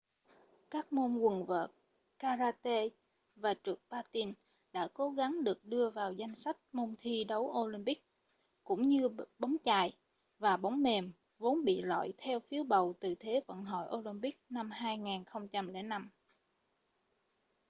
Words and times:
các 0.69 0.93
môn 0.93 1.15
quần 1.17 1.45
vợt 1.45 1.71
karate 2.19 2.87
và 3.35 3.53
trượt 3.63 3.77
patin 3.89 4.33
đã 4.73 4.87
cố 4.93 5.11
gắng 5.11 5.43
được 5.43 5.65
đưa 5.65 5.89
vào 5.89 6.13
danh 6.13 6.35
sách 6.35 6.57
môn 6.71 6.93
thi 6.99 7.23
đấu 7.23 7.41
olympic 7.43 8.05
cũng 8.63 8.87
như 8.87 9.09
bóng 9.39 9.55
chày 9.65 9.97
và 10.39 10.57
bóng 10.57 10.83
mềm 10.83 11.11
vốn 11.37 11.65
bị 11.65 11.81
loại 11.81 12.13
theo 12.17 12.39
phiếu 12.39 12.63
bầu 12.63 12.93
từ 12.99 13.15
thế 13.19 13.41
vận 13.47 13.63
hội 13.65 13.87
olympic 13.99 14.41
năm 14.49 14.71
2005 14.71 16.09